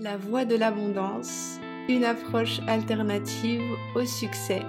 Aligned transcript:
La 0.00 0.16
voie 0.16 0.44
de 0.44 0.54
l'abondance, 0.54 1.58
une 1.88 2.04
approche 2.04 2.60
alternative 2.68 3.64
au 3.96 4.04
succès, 4.04 4.62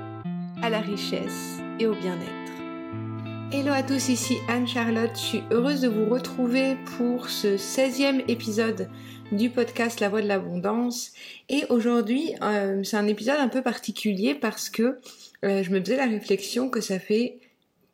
à 0.63 0.71
la 0.71 0.81
richesse 0.81 1.59
et 1.79 1.85
au 1.85 1.93
bien-être. 1.93 3.53
Hello 3.53 3.71
à 3.71 3.83
tous, 3.83 4.09
ici 4.09 4.37
Anne-Charlotte, 4.47 5.11
je 5.13 5.19
suis 5.19 5.43
heureuse 5.51 5.81
de 5.81 5.87
vous 5.87 6.05
retrouver 6.05 6.77
pour 6.97 7.29
ce 7.29 7.57
16e 7.57 8.23
épisode 8.27 8.89
du 9.31 9.51
podcast 9.51 9.99
La 9.99 10.09
voie 10.09 10.23
de 10.23 10.27
l'abondance. 10.27 11.11
Et 11.47 11.63
aujourd'hui, 11.69 12.33
euh, 12.41 12.83
c'est 12.83 12.97
un 12.97 13.05
épisode 13.05 13.37
un 13.37 13.49
peu 13.49 13.61
particulier 13.61 14.33
parce 14.33 14.71
que 14.71 14.97
euh, 15.45 15.61
je 15.61 15.69
me 15.69 15.79
faisais 15.79 15.97
la 15.97 16.07
réflexion 16.07 16.71
que 16.71 16.81
ça 16.81 16.97
fait 16.97 17.37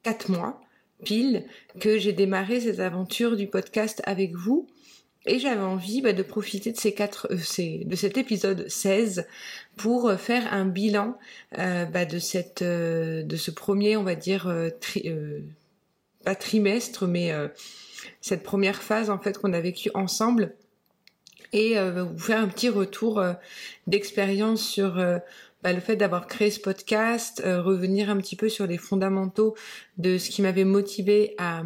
4 0.03 0.31
mois 0.31 0.61
pile 1.03 1.43
que 1.81 1.97
j'ai 1.97 2.13
démarré 2.13 2.61
cette 2.61 2.79
aventure 2.79 3.35
du 3.35 3.47
podcast 3.47 4.01
avec 4.05 4.33
vous. 4.35 4.67
Et 5.27 5.39
j'avais 5.39 5.61
envie 5.61 6.01
bah, 6.01 6.13
de 6.13 6.21
profiter 6.21 6.71
de 6.71 6.77
ces 6.77 6.93
quatre, 6.93 7.27
euh, 7.31 7.83
de 7.83 7.95
cet 7.95 8.17
épisode 8.17 8.67
16 8.69 9.25
pour 9.75 10.07
euh, 10.07 10.17
faire 10.17 10.53
un 10.53 10.65
bilan 10.65 11.17
euh, 11.57 11.85
bah, 11.85 12.05
de 12.05 12.19
cette, 12.19 12.63
de 12.63 13.35
ce 13.35 13.51
premier, 13.51 13.97
on 13.97 14.03
va 14.03 14.15
dire, 14.15 14.53
pas 16.23 16.35
trimestre, 16.35 17.07
mais 17.07 17.31
cette 18.21 18.43
première 18.43 18.81
phase 18.81 19.09
en 19.09 19.19
fait 19.19 19.37
qu'on 19.37 19.53
a 19.53 19.61
vécue 19.61 19.89
ensemble. 19.93 20.53
Et 21.53 21.75
vous 21.79 22.19
faire 22.19 22.39
un 22.39 22.47
petit 22.47 22.69
retour 22.69 23.23
d'expérience 23.87 24.61
sur 24.61 25.01
bah, 25.65 25.73
le 25.73 25.79
fait 25.79 25.95
d'avoir 25.95 26.27
créé 26.27 26.51
ce 26.51 26.59
podcast, 26.59 27.41
euh, 27.43 27.59
revenir 27.59 28.11
un 28.11 28.17
petit 28.17 28.35
peu 28.35 28.49
sur 28.49 28.67
les 28.67 28.77
fondamentaux 28.77 29.55
de 29.97 30.19
ce 30.19 30.29
qui 30.29 30.43
m'avait 30.43 30.63
motivé 30.63 31.33
à, 31.39 31.63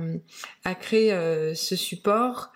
créer 0.75 1.12
euh, 1.12 1.53
ce 1.53 1.75
support, 1.75 2.53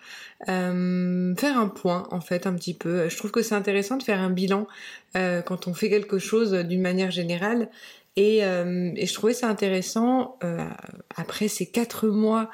euh, 0.48 1.34
faire 1.36 1.58
un 1.58 1.68
point 1.68 2.08
en 2.10 2.22
fait 2.22 2.46
un 2.46 2.54
petit 2.54 2.72
peu. 2.72 3.10
Je 3.10 3.16
trouve 3.18 3.30
que 3.30 3.42
c'est 3.42 3.54
intéressant 3.54 3.98
de 3.98 4.02
faire 4.02 4.20
un 4.20 4.30
bilan 4.30 4.66
quand 5.12 5.68
on 5.68 5.74
fait 5.74 5.90
quelque 5.90 6.18
chose 6.18 6.54
d'une 6.54 6.80
manière 6.80 7.10
générale. 7.10 7.68
Et, 8.16 8.38
et, 8.38 9.06
je 9.06 9.12
trouvais 9.12 9.34
ça 9.34 9.48
intéressant, 9.48 10.38
après 11.14 11.48
ces 11.48 11.66
quatre 11.66 12.08
mois 12.08 12.50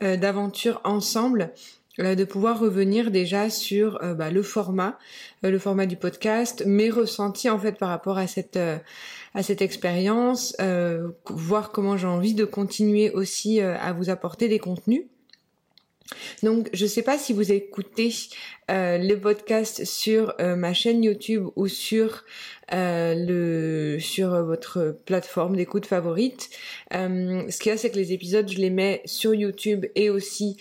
d'aventure 0.00 0.82
ensemble, 0.84 1.42
euh, 1.44 1.48
de 1.98 2.24
pouvoir 2.24 2.58
revenir 2.58 3.10
déjà 3.10 3.50
sur 3.50 4.02
euh, 4.02 4.14
bah, 4.14 4.30
le 4.30 4.42
format, 4.42 4.98
euh, 5.44 5.50
le 5.50 5.58
format 5.58 5.86
du 5.86 5.96
podcast, 5.96 6.64
mes 6.66 6.90
ressentis 6.90 7.48
en 7.50 7.58
fait 7.58 7.78
par 7.78 7.88
rapport 7.88 8.18
à 8.18 8.26
cette 8.26 8.58
à 9.36 9.42
cette 9.42 9.62
expérience, 9.62 10.56
voir 11.28 11.72
comment 11.72 11.96
j'ai 11.96 12.06
envie 12.06 12.34
de 12.34 12.44
continuer 12.44 13.10
aussi 13.10 13.60
à 13.60 13.92
vous 13.92 14.08
apporter 14.08 14.46
des 14.48 14.60
contenus. 14.60 15.06
Donc, 16.42 16.68
je 16.72 16.84
ne 16.84 16.88
sais 16.88 17.02
pas 17.02 17.18
si 17.18 17.32
vous 17.32 17.52
écoutez 17.52 18.12
euh, 18.70 18.98
les 18.98 19.16
podcasts 19.16 19.84
sur 19.84 20.34
euh, 20.40 20.56
ma 20.56 20.74
chaîne 20.74 21.02
YouTube 21.02 21.48
ou 21.56 21.68
sur 21.68 22.24
euh, 22.72 23.14
le 23.16 23.98
sur 24.00 24.42
votre 24.44 24.96
plateforme 25.06 25.56
d'écoute 25.56 25.86
favorite. 25.86 26.50
ce 26.92 27.58
qu'il 27.58 27.70
y 27.70 27.72
a, 27.72 27.78
c'est 27.78 27.90
que 27.90 27.96
les 27.96 28.12
épisodes, 28.12 28.50
je 28.50 28.58
les 28.58 28.70
mets 28.70 29.02
sur 29.04 29.34
YouTube 29.34 29.86
et 29.94 30.10
aussi 30.10 30.56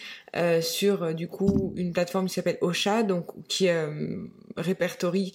sur 0.62 1.14
du 1.14 1.28
coup 1.28 1.74
une 1.76 1.94
plateforme 1.94 2.28
qui 2.28 2.34
s'appelle 2.34 2.58
Ocha, 2.62 3.04
donc 3.04 3.28
qui 3.48 3.70
répertorie 4.58 5.34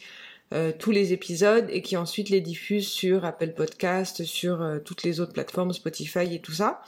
tous 0.78 0.90
les 0.90 1.12
épisodes 1.12 1.66
et 1.70 1.82
qui 1.82 1.96
ensuite 1.96 2.30
les 2.30 2.40
diffuse 2.40 2.88
sur 2.88 3.24
Apple 3.24 3.52
Podcast, 3.52 4.24
sur 4.24 4.80
toutes 4.84 5.04
les 5.04 5.20
autres 5.20 5.32
plateformes, 5.32 5.72
Spotify 5.72 6.34
et 6.34 6.40
tout 6.40 6.52
ça. 6.52 6.82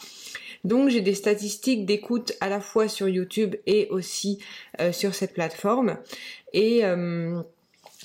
Donc 0.64 0.90
j'ai 0.90 1.00
des 1.00 1.14
statistiques 1.14 1.86
d'écoute 1.86 2.32
à 2.40 2.48
la 2.48 2.60
fois 2.60 2.88
sur 2.88 3.08
YouTube 3.08 3.56
et 3.66 3.88
aussi 3.90 4.38
euh, 4.80 4.92
sur 4.92 5.14
cette 5.14 5.32
plateforme. 5.32 5.96
Et, 6.52 6.84
euh, 6.84 7.40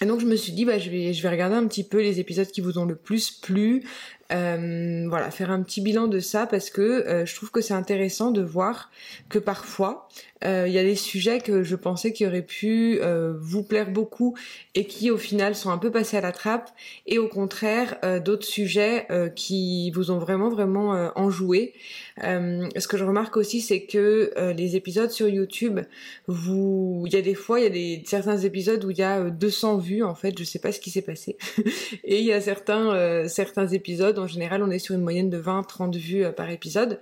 donc 0.01 0.19
je 0.19 0.25
me 0.25 0.35
suis 0.35 0.51
dit 0.51 0.65
bah 0.65 0.77
je 0.77 0.89
vais 0.89 1.13
je 1.13 1.23
vais 1.23 1.29
regarder 1.29 1.55
un 1.55 1.65
petit 1.67 1.83
peu 1.83 2.01
les 2.01 2.19
épisodes 2.19 2.47
qui 2.47 2.59
vous 2.59 2.77
ont 2.77 2.85
le 2.85 2.95
plus 2.95 3.31
plu, 3.31 3.83
euh, 4.31 5.05
voilà, 5.07 5.29
faire 5.29 5.51
un 5.51 5.61
petit 5.61 5.81
bilan 5.81 6.07
de 6.07 6.19
ça 6.19 6.47
parce 6.47 6.71
que 6.71 6.81
euh, 6.81 7.25
je 7.27 7.35
trouve 7.35 7.51
que 7.51 7.61
c'est 7.61 7.75
intéressant 7.75 8.31
de 8.31 8.41
voir 8.41 8.89
que 9.29 9.37
parfois 9.37 10.09
euh, 10.43 10.65
il 10.67 10.73
y 10.73 10.79
a 10.79 10.83
des 10.83 10.95
sujets 10.95 11.39
que 11.39 11.61
je 11.61 11.75
pensais 11.75 12.11
qui 12.11 12.25
auraient 12.25 12.41
pu 12.41 12.99
vous 13.39 13.63
plaire 13.63 13.91
beaucoup 13.91 14.35
et 14.73 14.85
qui 14.85 15.11
au 15.11 15.17
final 15.17 15.55
sont 15.55 15.69
un 15.69 15.77
peu 15.77 15.91
passés 15.91 16.17
à 16.17 16.21
la 16.21 16.31
trappe 16.31 16.71
et 17.05 17.19
au 17.19 17.27
contraire 17.27 17.97
d'autres 18.23 18.45
sujets 18.45 19.07
qui 19.35 19.91
vous 19.91 20.11
ont 20.11 20.17
vraiment 20.17 20.49
vraiment 20.49 21.11
enjoué. 21.15 21.73
ce 22.17 22.87
que 22.87 22.97
je 22.97 23.05
remarque 23.05 23.37
aussi 23.37 23.61
c'est 23.61 23.85
que 23.85 24.31
les 24.55 24.75
épisodes 24.75 25.09
sur 25.09 25.27
YouTube, 25.27 25.79
vous, 26.27 27.03
il 27.07 27.13
y 27.13 27.17
a 27.17 27.21
des 27.21 27.35
fois 27.35 27.59
il 27.59 27.63
y 27.63 27.67
a 27.67 27.69
des 27.69 28.03
certains 28.05 28.37
épisodes 28.37 28.83
où 28.83 28.91
il 28.91 28.97
y 28.97 29.03
a 29.03 29.29
200 29.29 29.77
vues 29.77 30.03
en 30.03 30.15
fait, 30.15 30.37
je 30.37 30.43
sais 30.43 30.59
pas 30.59 30.71
ce 30.71 30.79
qui 30.79 30.91
s'est 30.91 31.01
passé 31.01 31.37
et 32.03 32.19
il 32.19 32.25
y 32.25 32.33
a 32.33 32.41
certains 32.41 33.27
certains 33.27 33.67
épisodes 33.67 34.14
en 34.19 34.27
général, 34.27 34.63
on 34.63 34.69
est 34.69 34.79
sur 34.79 34.95
une 34.95 35.01
moyenne 35.01 35.29
de 35.29 35.41
20-30 35.41 35.95
vues 35.97 36.25
euh, 36.25 36.31
par 36.31 36.49
épisode, 36.49 36.99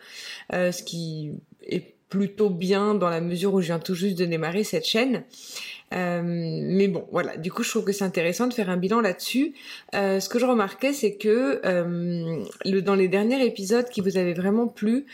euh, 0.54 0.72
ce 0.72 0.84
qui 0.84 1.32
est 1.66 1.94
plutôt 2.10 2.50
bien 2.50 2.94
dans 2.94 3.10
la 3.10 3.22
mesure 3.22 3.54
où 3.54 3.62
je 3.62 3.68
viens 3.68 3.80
tout 3.80 3.96
juste 3.96 4.18
de 4.18 4.26
démarrer 4.26 4.64
cette 4.64 4.86
chaîne. 4.86 5.24
Euh, 5.94 6.22
mais 6.24 6.88
bon, 6.88 7.08
voilà. 7.12 7.38
Du 7.38 7.52
coup, 7.52 7.64
je 7.64 7.70
trouve 7.70 7.86
que 7.86 7.92
c'est 7.92 8.04
intéressant 8.04 8.48
de 8.48 8.54
faire 8.54 8.70
un 8.70 8.78
bilan 8.78 9.02
là-dessus. 9.02 9.54
ce 9.94 10.28
que 10.30 10.40
je 10.40 10.46
remarquais, 10.46 10.94
c'est 10.94 11.16
que 11.16 11.62
dans 12.82 12.96
les 12.96 13.08
derniers 13.08 13.44
épisodes 13.46 13.88
qui 13.90 14.02
vous 14.02 14.18
avaient 14.18 14.34
vraiment 14.34 14.68
plu 14.68 15.06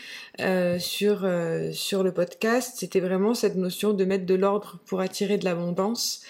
sur 0.78 1.22
le 1.22 2.10
podcast, 2.12 2.74
c'était 2.76 3.00
vraiment 3.00 3.34
cette 3.34 3.56
notion 3.56 3.92
de 3.92 4.04
mettre 4.04 4.26
de 4.26 4.34
l'ordre 4.34 4.78
pour 4.86 5.00
attirer 5.00 5.38
de 5.38 5.44
l'abondance. 5.44 6.22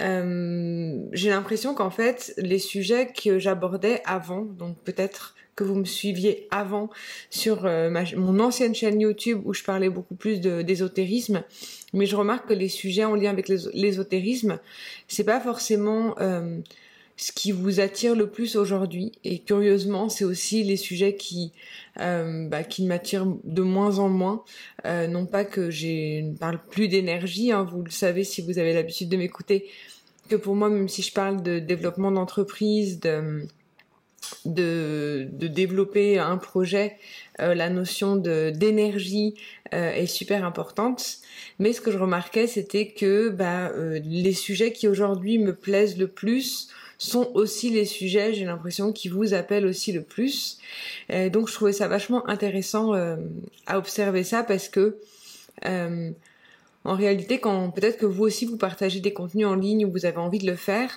Euh, 0.00 1.04
j'ai 1.12 1.30
l'impression 1.30 1.74
qu'en 1.74 1.90
fait, 1.90 2.34
les 2.38 2.58
sujets 2.58 3.12
que 3.12 3.38
j'abordais 3.38 4.02
avant, 4.04 4.42
donc 4.42 4.78
peut-être 4.84 5.34
que 5.54 5.64
vous 5.64 5.74
me 5.74 5.84
suiviez 5.84 6.48
avant 6.50 6.88
sur 7.28 7.66
euh, 7.66 7.90
mon 8.16 8.40
ancienne 8.40 8.74
chaîne 8.74 9.00
YouTube 9.00 9.42
où 9.44 9.52
je 9.52 9.62
parlais 9.62 9.90
beaucoup 9.90 10.14
plus 10.14 10.40
d'ésotérisme, 10.40 11.42
mais 11.92 12.06
je 12.06 12.16
remarque 12.16 12.48
que 12.48 12.54
les 12.54 12.68
sujets 12.68 13.04
en 13.04 13.14
lien 13.14 13.30
avec 13.30 13.48
l'ésotérisme, 13.48 14.58
c'est 15.08 15.24
pas 15.24 15.40
forcément 15.40 16.14
euh, 16.20 16.58
ce 17.16 17.32
qui 17.32 17.52
vous 17.52 17.80
attire 17.80 18.14
le 18.14 18.28
plus 18.28 18.56
aujourd'hui. 18.56 19.12
Et 19.24 19.38
curieusement, 19.38 20.08
c'est 20.08 20.24
aussi 20.24 20.62
les 20.62 20.76
sujets 20.76 21.16
qui 21.16 21.52
euh, 22.00 22.48
bah, 22.48 22.64
qui 22.64 22.84
m'attirent 22.84 23.26
de 23.44 23.62
moins 23.62 23.98
en 23.98 24.08
moins. 24.08 24.44
Euh, 24.86 25.06
non 25.06 25.26
pas 25.26 25.44
que 25.44 25.70
je 25.70 26.20
ne 26.22 26.36
parle 26.36 26.60
plus 26.70 26.88
d'énergie, 26.88 27.52
hein, 27.52 27.64
vous 27.70 27.82
le 27.82 27.90
savez 27.90 28.24
si 28.24 28.42
vous 28.42 28.58
avez 28.58 28.72
l'habitude 28.72 29.08
de 29.08 29.16
m'écouter, 29.16 29.66
que 30.28 30.36
pour 30.36 30.54
moi, 30.54 30.70
même 30.70 30.88
si 30.88 31.02
je 31.02 31.12
parle 31.12 31.42
de 31.42 31.58
développement 31.58 32.10
d'entreprise, 32.10 33.00
de, 33.00 33.46
de, 34.44 35.28
de 35.30 35.46
développer 35.46 36.18
un 36.18 36.38
projet, 36.38 36.96
euh, 37.40 37.54
la 37.54 37.70
notion 37.70 38.16
d'énergie 38.16 39.34
euh, 39.74 39.92
est 39.92 40.06
super 40.06 40.44
importante. 40.44 41.18
Mais 41.58 41.72
ce 41.72 41.80
que 41.80 41.90
je 41.90 41.98
remarquais, 41.98 42.46
c'était 42.46 42.88
que 42.88 43.28
bah, 43.28 43.68
euh, 43.68 44.00
les 44.04 44.32
sujets 44.32 44.72
qui 44.72 44.88
aujourd'hui 44.88 45.38
me 45.38 45.54
plaisent 45.54 45.98
le 45.98 46.08
plus 46.08 46.68
sont 47.08 47.30
aussi 47.34 47.70
les 47.70 47.84
sujets, 47.84 48.34
j'ai 48.34 48.44
l'impression, 48.44 48.92
qui 48.92 49.08
vous 49.08 49.34
appellent 49.34 49.66
aussi 49.66 49.92
le 49.92 50.02
plus. 50.02 50.58
donc 51.32 51.48
je 51.48 51.54
trouvais 51.54 51.72
ça 51.72 51.88
vachement 51.88 52.28
intéressant 52.28 52.92
à 53.66 53.78
observer 53.78 54.24
ça 54.24 54.42
parce 54.42 54.68
que 54.68 54.98
en 56.84 56.96
réalité, 56.96 57.38
quand 57.38 57.70
peut-être 57.70 57.96
que 57.96 58.06
vous 58.06 58.24
aussi 58.24 58.44
vous 58.44 58.56
partagez 58.56 59.00
des 59.00 59.12
contenus 59.12 59.46
en 59.46 59.54
ligne 59.54 59.86
ou 59.86 59.92
vous 59.92 60.04
avez 60.04 60.18
envie 60.18 60.40
de 60.40 60.46
le 60.46 60.56
faire, 60.56 60.90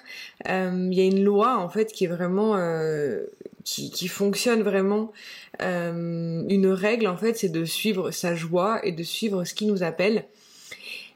euh, 0.50 0.88
il 0.92 0.98
y 0.98 1.02
a 1.02 1.06
une 1.06 1.24
loi 1.24 1.58
en 1.58 1.70
fait 1.70 1.92
qui 1.92 2.06
est 2.06 2.08
vraiment 2.08 2.56
euh, 2.58 3.24
qui, 3.64 3.92
qui, 3.92 4.08
fonctionne 4.08 4.64
vraiment. 4.64 5.12
Euh, 5.62 6.44
une 6.50 6.68
règle 6.68 7.08
en 7.08 7.18
fait, 7.18 7.38
c'est 7.38 7.50
de 7.50 7.66
suivre 7.66 8.12
sa 8.12 8.34
joie 8.34 8.84
et 8.84 8.92
de 8.92 9.04
suivre 9.04 9.44
ce 9.44 9.54
qui 9.54 9.68
nous 9.68 9.84
appelle. 9.84 10.26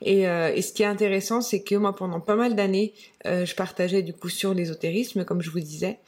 Et, 0.01 0.21
et 0.21 0.61
ce 0.61 0.71
qui 0.71 0.83
est 0.83 0.87
intéressant, 0.87 1.41
c'est 1.41 1.61
que 1.61 1.75
moi, 1.75 1.95
pendant 1.95 2.19
pas 2.19 2.35
mal 2.35 2.55
d'années, 2.55 2.93
je 3.25 3.53
partageais 3.55 4.01
du 4.01 4.13
coup 4.13 4.29
sur 4.29 4.53
l'ésotérisme, 4.53 5.25
comme 5.25 5.41
je 5.41 5.49
vous 5.49 5.59
disais, 5.59 5.99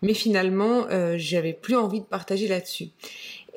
mais 0.00 0.14
finalement, 0.14 0.86
j'avais 1.16 1.52
plus 1.52 1.76
envie 1.76 2.00
de 2.00 2.06
partager 2.06 2.48
là-dessus. 2.48 2.88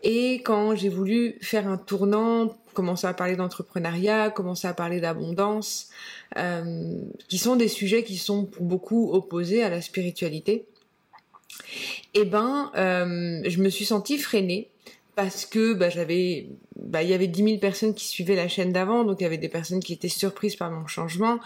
Et 0.04 0.36
quand 0.44 0.76
j'ai 0.76 0.90
voulu 0.90 1.38
faire 1.42 1.68
un 1.68 1.78
tournant, 1.78 2.56
commencer 2.74 3.08
à 3.08 3.14
parler 3.14 3.36
d'entrepreneuriat, 3.36 4.32
commencer 4.32 4.68
à 4.68 4.74
parler 4.74 5.00
d'abondance, 5.00 5.90
euh, 6.38 6.96
qui 7.28 7.38
sont 7.38 7.56
des 7.56 7.68
sujets 7.68 8.04
qui 8.04 8.18
sont 8.18 8.46
pour 8.46 8.64
beaucoup 8.64 9.12
opposés 9.14 9.64
à 9.64 9.70
la 9.70 9.82
spiritualité, 9.82 10.66
eh 12.14 12.26
ben, 12.26 12.72
euh, 12.76 13.42
je 13.46 13.62
me 13.62 13.70
suis 13.70 13.86
sentie 13.86 14.18
freinée 14.18 14.70
parce 15.16 15.46
que 15.46 15.74
bah, 15.74 15.90
j'avais 15.90 16.48
bah, 16.76 17.04
il 17.04 17.10
y 17.10 17.14
avait 17.14 17.28
10 17.28 17.44
000 17.44 17.58
personnes 17.58 17.94
qui 17.94 18.06
suivaient 18.06 18.36
la 18.36 18.48
chaîne 18.48 18.72
d'avant 18.72 19.04
donc 19.04 19.20
il 19.20 19.24
y 19.24 19.26
avait 19.26 19.38
des 19.38 19.50
personnes 19.50 19.82
qui 19.82 19.94
étaient 19.94 20.10
surprises 20.10 20.56
par 20.56 20.72
mon 20.72 20.88
changement. 20.88 21.40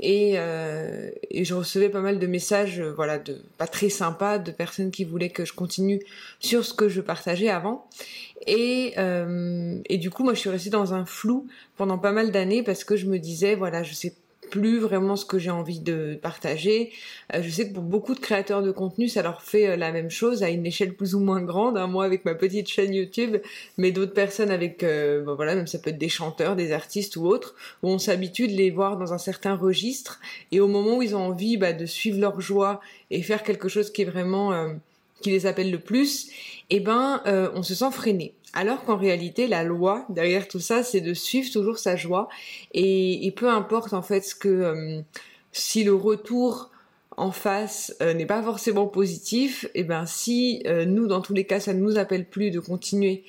Et, 0.00 0.32
euh, 0.36 1.10
je 1.32 1.54
recevais 1.54 1.88
pas 1.88 2.00
mal 2.00 2.18
de 2.18 2.26
messages 2.26 2.80
euh, 2.80 2.92
voilà 2.92 3.18
de 3.18 3.40
pas 3.58 3.66
très 3.66 3.88
sympas 3.88 4.38
de 4.38 4.50
personnes 4.50 4.90
qui 4.90 5.04
voulaient 5.04 5.30
que 5.30 5.44
je 5.44 5.52
continue 5.52 6.00
sur 6.40 6.64
ce 6.64 6.74
que 6.74 6.88
je 6.88 7.00
partageais 7.00 7.48
avant. 7.48 7.88
Et 8.46 8.94
euh, 8.98 9.78
et 9.86 9.98
du 9.98 10.10
coup 10.10 10.24
moi 10.24 10.34
je 10.34 10.40
suis 10.40 10.50
restée 10.50 10.70
dans 10.70 10.92
un 10.94 11.06
flou 11.06 11.46
pendant 11.76 11.98
pas 11.98 12.12
mal 12.12 12.30
d'années 12.32 12.62
parce 12.62 12.84
que 12.84 12.96
je 12.96 13.06
me 13.06 13.18
disais 13.18 13.54
voilà 13.54 13.82
je 13.82 13.94
sais 13.94 14.14
plus 14.50 14.78
vraiment 14.78 15.16
ce 15.16 15.24
que 15.24 15.38
j'ai 15.38 15.50
envie 15.50 15.80
de 15.80 16.18
partager. 16.20 16.92
Euh, 17.34 17.42
je 17.42 17.50
sais 17.50 17.68
que 17.68 17.74
pour 17.74 17.82
beaucoup 17.82 18.14
de 18.14 18.20
créateurs 18.20 18.62
de 18.62 18.70
contenu, 18.70 19.08
ça 19.08 19.22
leur 19.22 19.42
fait 19.42 19.68
euh, 19.68 19.76
la 19.76 19.92
même 19.92 20.10
chose 20.10 20.42
à 20.42 20.50
une 20.50 20.66
échelle 20.66 20.94
plus 20.94 21.14
ou 21.14 21.20
moins 21.20 21.42
grande. 21.42 21.76
Hein. 21.76 21.86
Moi 21.86 22.04
avec 22.04 22.24
ma 22.24 22.34
petite 22.34 22.68
chaîne 22.68 22.94
YouTube, 22.94 23.36
mais 23.78 23.90
d'autres 23.90 24.12
personnes 24.12 24.50
avec, 24.50 24.82
euh, 24.82 25.22
voilà, 25.36 25.54
même 25.54 25.66
ça 25.66 25.78
peut 25.78 25.90
être 25.90 25.98
des 25.98 26.08
chanteurs, 26.08 26.56
des 26.56 26.72
artistes 26.72 27.16
ou 27.16 27.26
autres, 27.26 27.54
où 27.82 27.88
on 27.88 27.98
s'habitue 27.98 28.48
de 28.48 28.52
les 28.52 28.70
voir 28.70 28.96
dans 28.96 29.12
un 29.12 29.18
certain 29.18 29.56
registre. 29.56 30.20
Et 30.52 30.60
au 30.60 30.68
moment 30.68 30.98
où 30.98 31.02
ils 31.02 31.16
ont 31.16 31.22
envie 31.22 31.56
bah, 31.56 31.72
de 31.72 31.86
suivre 31.86 32.20
leur 32.20 32.40
joie 32.40 32.80
et 33.10 33.22
faire 33.22 33.42
quelque 33.42 33.68
chose 33.68 33.90
qui 33.90 34.02
est 34.02 34.06
vraiment 34.06 34.68
qui 35.20 35.30
les 35.30 35.46
appelle 35.46 35.70
le 35.70 35.78
plus, 35.78 36.30
eh 36.70 36.80
ben 36.80 37.22
on 37.54 37.62
se 37.62 37.74
sent 37.74 37.90
freiné. 37.92 38.34
Alors 38.54 38.84
qu'en 38.84 38.96
réalité, 38.96 39.48
la 39.48 39.64
loi 39.64 40.06
derrière 40.08 40.46
tout 40.46 40.60
ça, 40.60 40.84
c'est 40.84 41.00
de 41.00 41.12
suivre 41.12 41.50
toujours 41.52 41.78
sa 41.78 41.96
joie 41.96 42.28
et, 42.72 43.32
peu 43.36 43.50
importe 43.50 43.92
en 43.92 44.02
fait 44.02 44.20
ce 44.20 44.34
que 44.36 44.48
euh, 44.48 45.00
si 45.50 45.82
le 45.82 45.92
retour 45.92 46.70
en 47.16 47.32
face 47.32 47.94
euh, 48.00 48.14
n'est 48.14 48.26
pas 48.26 48.42
forcément 48.42 48.86
positif, 48.86 49.64
et 49.66 49.80
eh 49.80 49.84
ben 49.84 50.06
si 50.06 50.62
euh, 50.66 50.84
nous 50.84 51.06
dans 51.08 51.20
tous 51.20 51.34
les 51.34 51.44
cas 51.44 51.60
ça 51.60 51.74
ne 51.74 51.80
nous 51.80 51.98
appelle 51.98 52.28
plus 52.28 52.50
de 52.50 52.60
continuer 52.60 53.24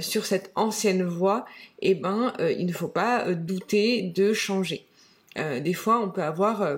sur 0.00 0.26
cette 0.26 0.52
ancienne 0.54 1.02
voie, 1.02 1.46
et 1.80 1.92
eh 1.92 1.94
ben 1.94 2.34
il 2.40 2.66
ne 2.66 2.72
faut 2.72 2.88
pas 2.88 3.32
douter 3.32 4.02
de 4.02 4.34
changer. 4.34 4.84
des 5.36 5.72
fois 5.72 5.98
on 6.02 6.10
peut 6.10 6.22
avoir 6.22 6.76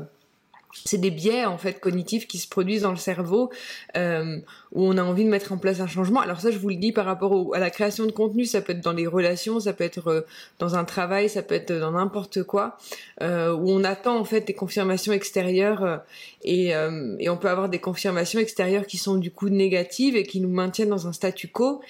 c'est 0.84 0.98
des 0.98 1.10
biais 1.10 1.44
en 1.44 1.56
fait 1.56 1.78
cognitifs 1.78 2.26
qui 2.26 2.38
se 2.38 2.48
produisent 2.48 2.82
dans 2.82 2.90
le 2.90 2.96
cerveau 2.96 3.50
euh, 3.96 4.38
où 4.72 4.84
on 4.84 4.96
a 4.98 5.02
envie 5.02 5.24
de 5.24 5.28
mettre 5.28 5.52
en 5.52 5.58
place 5.58 5.80
un 5.80 5.86
changement. 5.86 6.20
Alors 6.20 6.40
ça, 6.40 6.50
je 6.50 6.58
vous 6.58 6.68
le 6.68 6.74
dis 6.74 6.92
par 6.92 7.06
rapport 7.06 7.54
à 7.54 7.58
la 7.58 7.70
création 7.70 8.06
de 8.06 8.10
contenu, 8.10 8.44
ça 8.44 8.60
peut 8.60 8.72
être 8.72 8.82
dans 8.82 8.92
les 8.92 9.06
relations, 9.06 9.60
ça 9.60 9.72
peut 9.72 9.84
être 9.84 10.08
euh, 10.08 10.20
dans 10.58 10.74
un 10.74 10.84
travail, 10.84 11.28
ça 11.28 11.42
peut 11.42 11.54
être 11.54 11.72
dans 11.72 11.92
n'importe 11.92 12.42
quoi, 12.42 12.76
euh, 13.22 13.54
où 13.54 13.70
on 13.70 13.84
attend 13.84 14.18
en 14.18 14.24
fait 14.24 14.40
des 14.42 14.54
confirmations 14.54 15.12
extérieures 15.12 15.84
euh, 15.84 15.96
et, 16.42 16.74
euh, 16.74 17.14
et 17.20 17.28
on 17.28 17.36
peut 17.36 17.48
avoir 17.48 17.68
des 17.68 17.78
confirmations 17.78 18.40
extérieures 18.40 18.86
qui 18.86 18.98
sont 18.98 19.16
du 19.16 19.30
coup 19.30 19.48
négatives 19.48 20.16
et 20.16 20.24
qui 20.24 20.40
nous 20.40 20.50
maintiennent 20.50 20.90
dans 20.90 21.06
un 21.06 21.12
statu 21.12 21.48
quo. 21.48 21.80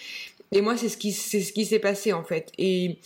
Et 0.53 0.61
moi, 0.61 0.77
c'est 0.77 0.89
ce 0.89 0.99
qui 0.99 1.11
c'est 1.11 1.41
ce 1.41 1.53
qui 1.53 1.65
s'est 1.65 1.79
passé 1.79 2.13
en 2.13 2.23
fait. 2.23 2.53
Et 2.59 2.99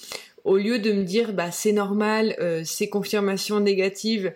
au 0.45 0.57
lieu 0.57 0.81
de 0.81 0.93
me 0.93 1.05
dire 1.05 1.33
bah 1.33 1.51
c'est 1.51 1.73
normal, 1.73 2.37
ces 2.65 2.91
confirmations 2.91 3.61
négatives 3.61 4.33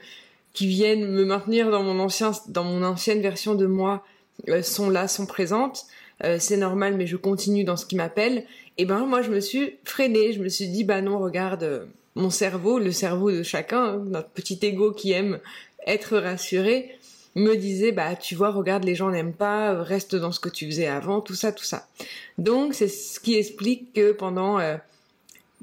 qui 0.53 0.67
viennent 0.67 1.11
me 1.11 1.25
maintenir 1.25 1.71
dans 1.71 1.83
mon 1.83 1.99
ancien, 1.99 2.33
dans 2.49 2.65
mon 2.65 2.83
ancienne 2.83 3.21
version 3.21 3.55
de 3.55 3.67
moi 3.67 4.05
euh, 4.49 4.63
sont 4.63 4.91
là, 4.91 5.09
sont 5.09 5.27
présentes. 5.27 5.87
Euh, 6.25 6.37
c'est 6.39 6.57
normal, 6.57 6.97
mais 6.97 7.07
je 7.07 7.17
continue 7.17 7.65
dans 7.65 7.77
ce 7.77 7.87
qui 7.87 7.97
m'appelle. 7.97 8.45
Et 8.79 8.85
ben 8.85 9.07
moi, 9.07 9.23
je 9.23 9.31
me 9.31 9.41
suis 9.41 9.79
freinée. 9.85 10.33
Je 10.33 10.41
me 10.41 10.49
suis 10.49 10.69
dit, 10.69 10.85
bah 10.85 11.01
non, 11.01 11.19
regarde, 11.19 11.63
euh, 11.63 11.85
mon 12.15 12.31
cerveau, 12.31 12.79
le 12.79 12.93
cerveau 12.93 13.31
de 13.31 13.43
chacun, 13.43 13.85
hein, 13.85 14.05
notre 14.07 14.29
petit 14.29 14.59
ego 14.63 14.93
qui 14.93 15.13
aime 15.13 15.39
être 15.87 16.17
rassuré, 16.19 16.99
me 17.35 17.57
disait, 17.57 17.93
bah 17.93 18.15
tu 18.15 18.35
vois, 18.35 18.51
regarde, 18.51 18.85
les 18.85 18.95
gens 18.95 19.11
n'aiment 19.11 19.33
pas, 19.33 19.83
reste 19.83 20.15
dans 20.15 20.33
ce 20.33 20.41
que 20.41 20.51
tu 20.51 20.67
faisais 20.67 20.87
avant, 20.87 21.23
tout 21.23 21.35
ça, 21.35 21.51
tout 21.51 21.65
ça. 21.65 21.89
Donc 22.37 22.75
c'est 22.75 22.89
ce 22.89 23.19
qui 23.19 23.37
explique 23.37 23.95
que 23.95 24.13
pendant 24.13 24.59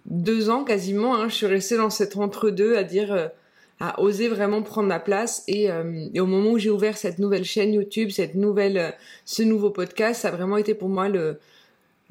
deux 0.08 0.50
ans 0.50 0.64
quasiment, 0.64 1.16
hein, 1.16 1.30
je 1.30 1.36
suis 1.36 1.46
restée 1.46 1.78
dans 1.78 1.92
cet 1.92 2.18
entre-deux 2.18 2.76
à 2.76 2.84
dire 2.84 3.30
à 3.80 4.02
oser 4.02 4.28
vraiment 4.28 4.62
prendre 4.62 4.90
ma 4.90 5.00
place 5.00 5.46
euh, 5.50 6.10
et, 6.14 6.20
au 6.20 6.26
moment 6.26 6.52
où 6.52 6.58
j'ai 6.58 6.70
ouvert 6.70 6.98
cette 6.98 7.18
nouvelle 7.18 7.46
chaîne 7.46 7.74
YouTube, 7.74 8.10
cette 8.10 8.36
nouvelle, 8.36 8.78
euh, 8.78 8.92
ce 9.26 9.42
nouveau 9.42 9.70
podcast, 9.70 10.22
ça 10.22 10.28
a 10.28 10.32
vraiment 10.32 10.58
été 10.58 10.74
pour 10.74 10.90
moi 10.90 11.10
le 11.10 11.40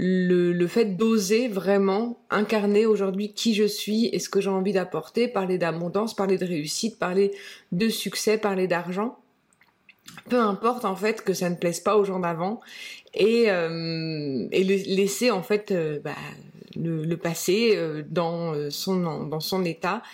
le, 0.01 0.53
le 0.53 0.67
fait 0.69 0.97
d'oser 0.97 1.49
vraiment 1.49 2.21
incarner 2.31 2.87
aujourd'hui 2.87 3.33
qui 3.33 3.53
je 3.53 3.65
suis 3.65 4.07
et 4.07 4.21
ce 4.21 4.29
que 4.29 4.41
j'ai 4.41 4.49
envie 4.49 4.73
d'apporter, 4.73 5.27
parler 5.27 5.59
d'abondance, 5.59 6.15
parler 6.15 6.39
de 6.39 6.45
réussite, 6.45 7.01
parler 7.01 7.33
de 7.73 7.89
succès, 7.89 8.39
parler 8.39 8.69
d'argent. 8.69 9.19
Peu 10.31 10.39
importe 10.39 10.85
en 10.85 10.95
fait 10.95 11.25
que 11.25 11.35
ça 11.35 11.51
ne 11.51 11.57
plaise 11.57 11.81
pas 11.81 11.97
aux 11.97 12.05
gens 12.05 12.21
d'avant 12.21 12.61
et, 13.13 13.47
euh, 13.51 14.47
et 14.53 14.63
laisser 14.63 15.33
en 15.33 15.43
fait 15.43 15.75
bah, 16.05 16.15
le, 16.77 17.17
passé 17.17 17.77
dans 18.09 18.71
son 18.71 19.27
dans 19.27 19.41
son 19.41 19.65
état 19.65 20.05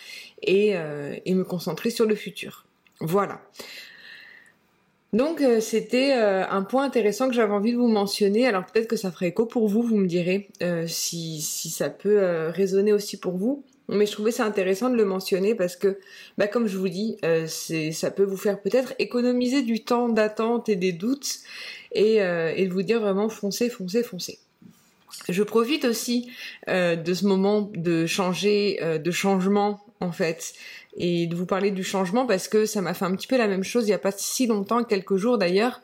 euh, 0.48 1.16
et, 1.24 1.34
me 1.34 1.44
concentrer 1.44 1.90
sur 1.90 2.06
le 2.06 2.14
futur. 2.14 2.66
Voilà. 3.00 3.40
Donc 5.12 5.40
euh, 5.40 5.60
c'était 5.60 6.14
euh, 6.16 6.44
un 6.48 6.62
point 6.62 6.84
intéressant 6.84 7.28
que 7.28 7.34
j'avais 7.34 7.52
envie 7.52 7.72
de 7.72 7.76
vous 7.76 7.88
mentionner. 7.88 8.46
Alors 8.46 8.66
peut-être 8.66 8.88
que 8.88 8.96
ça 8.96 9.12
ferait 9.12 9.28
écho 9.28 9.46
pour 9.46 9.68
vous, 9.68 9.82
vous 9.82 9.96
me 9.96 10.06
direz 10.06 10.48
si, 10.86 11.40
si, 11.40 11.70
ça 11.70 11.88
peut 11.90 12.48
résonner 12.48 12.92
aussi 12.92 13.16
pour 13.16 13.36
vous. 13.36 13.64
Mais 13.88 14.06
je 14.06 14.12
trouvais 14.12 14.30
ça 14.30 14.46
intéressant 14.46 14.88
de 14.88 14.96
le 14.96 15.04
mentionner 15.04 15.54
parce 15.54 15.76
que, 15.76 15.98
bah, 16.38 16.48
comme 16.48 16.66
je 16.66 16.78
vous 16.78 16.88
dis, 16.88 17.18
ça 17.46 18.10
peut 18.10 18.24
vous 18.24 18.38
faire 18.38 18.60
peut-être 18.60 18.94
économiser 18.98 19.60
du 19.62 19.84
temps 19.84 20.08
d'attente 20.08 20.70
et 20.70 20.76
des 20.76 20.92
doutes 20.92 21.40
et, 21.92 22.16
et 22.16 22.66
de 22.66 22.72
vous 22.72 22.82
dire 22.82 23.00
vraiment 23.00 23.28
foncez, 23.28 23.68
foncez, 23.68 24.02
foncez. 24.02 24.38
Je 25.28 25.42
profite 25.42 25.84
aussi 25.84 26.30
de 26.66 27.14
ce 27.14 27.26
moment 27.26 27.70
de 27.74 28.06
changer, 28.06 28.80
de 28.98 29.10
changement 29.10 29.83
en 30.00 30.12
fait 30.12 30.54
et 30.96 31.26
de 31.26 31.34
vous 31.34 31.46
parler 31.46 31.70
du 31.70 31.82
changement 31.82 32.26
parce 32.26 32.46
que 32.46 32.66
ça 32.66 32.80
m'a 32.80 32.94
fait 32.94 33.04
un 33.04 33.14
petit 33.16 33.26
peu 33.26 33.36
la 33.36 33.48
même 33.48 33.64
chose 33.64 33.84
il 33.84 33.88
n'y 33.88 33.94
a 33.94 33.98
pas 33.98 34.12
si 34.12 34.46
longtemps, 34.46 34.84
quelques 34.84 35.16
jours 35.16 35.38
d'ailleurs, 35.38 35.80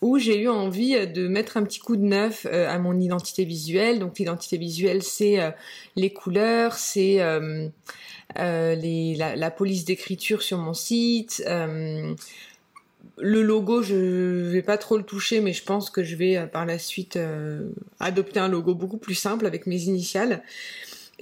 où 0.00 0.18
j'ai 0.18 0.40
eu 0.40 0.48
envie 0.48 1.06
de 1.06 1.26
mettre 1.26 1.56
un 1.56 1.64
petit 1.64 1.80
coup 1.80 1.96
de 1.96 2.02
neuf 2.02 2.46
euh, 2.46 2.68
à 2.68 2.78
mon 2.78 2.98
identité 2.98 3.44
visuelle. 3.44 3.98
Donc 3.98 4.18
l'identité 4.18 4.58
visuelle, 4.58 5.02
c'est 5.02 5.40
euh, 5.40 5.50
les 5.96 6.12
couleurs, 6.12 6.74
c'est 6.74 7.20
euh, 7.20 7.68
la, 8.36 9.50
police 9.50 9.84
d'écriture 9.84 10.42
sur 10.42 10.58
mon 10.58 10.74
site. 10.74 11.42
le 13.18 13.42
logo, 13.42 13.82
je 13.82 13.96
vais 14.50 14.62
pas 14.62 14.78
trop 14.78 14.96
le 14.96 15.04
toucher, 15.04 15.40
mais 15.40 15.52
je 15.52 15.64
pense 15.64 15.90
que 15.90 16.04
je 16.04 16.16
vais 16.16 16.46
par 16.46 16.66
la 16.66 16.78
suite 16.78 17.18
adopter 18.00 18.40
un 18.40 18.48
logo 18.48 18.74
beaucoup 18.74 18.96
plus 18.96 19.14
simple 19.14 19.44
avec 19.46 19.66
mes 19.66 19.82
initiales. 19.82 20.42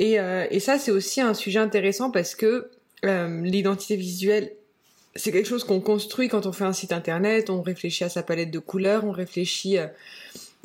Et, 0.01 0.19
euh, 0.19 0.47
et 0.51 0.61
ça, 0.61 0.79
c'est 0.79 0.91
aussi 0.91 1.21
un 1.21 1.35
sujet 1.35 1.59
intéressant 1.59 2.11
parce 2.11 2.35
que 2.35 2.71
euh, 3.05 3.43
l'identité 3.43 3.97
visuelle, 3.97 4.51
c'est 5.15 5.31
quelque 5.31 5.47
chose 5.47 5.63
qu'on 5.63 5.81
construit 5.81 6.29
quand 6.29 6.47
on 6.47 6.53
fait 6.53 6.65
un 6.65 6.73
site 6.73 6.93
internet, 6.93 7.51
on 7.51 7.61
réfléchit 7.61 8.05
à 8.05 8.09
sa 8.09 8.23
palette 8.23 8.51
de 8.51 8.59
couleurs, 8.59 9.05
on 9.05 9.11
réfléchit 9.11 9.77
euh, 9.77 9.89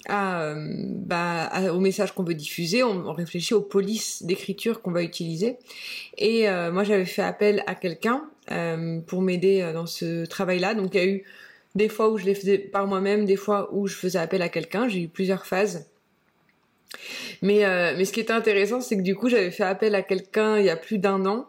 bah, 0.08 1.52
au 1.74 1.82
message 1.82 2.14
qu'on 2.14 2.24
veut 2.24 2.34
diffuser, 2.34 2.82
on, 2.84 3.12
réfléchit 3.12 3.54
aux 3.54 3.62
polices 3.62 4.24
d'écriture 4.24 4.82
qu'on 4.82 4.92
va 4.92 5.04
utiliser. 5.04 5.58
Et 6.18 6.48
moi, 6.72 6.86
j'avais 6.86 7.06
fait 7.06 7.24
appel 7.24 7.62
à 7.68 7.76
quelqu'un 7.76 8.24
pour 9.08 9.22
m'aider 9.22 9.70
dans 9.74 9.88
ce 9.88 10.26
travail-là. 10.26 10.76
Donc, 10.76 10.94
il 10.94 10.98
y 10.98 11.04
a 11.04 11.08
eu 11.08 11.24
des 11.74 11.90
fois 11.90 12.10
où 12.10 12.18
je 12.18 12.24
les 12.24 12.36
faisais 12.36 12.58
par 12.58 12.88
moi-même, 12.88 13.26
des 13.26 13.36
fois 13.36 13.70
où 13.74 13.88
je 13.88 13.96
faisais 13.96 14.20
appel 14.20 14.42
à 14.42 14.50
quelqu'un. 14.50 14.88
J'ai 14.88 15.02
eu 15.02 15.08
plusieurs 15.08 15.46
phases. 15.46 15.88
Mais, 17.42 17.66
euh, 17.66 17.94
mais 17.98 18.06
ce 18.06 18.14
qui 18.14 18.20
était 18.20 18.34
intéressant, 18.34 18.82
c'est 18.82 18.98
que 18.98 19.02
du 19.02 19.16
coup, 19.16 19.30
j'avais 19.30 19.52
fait 19.52 19.64
appel 19.64 19.96
à 19.96 20.02
quelqu'un 20.02 20.58
il 20.60 20.66
y 20.66 20.70
a 20.70 20.78
plus 20.78 20.98
d'un 20.98 21.26
an 21.26 21.48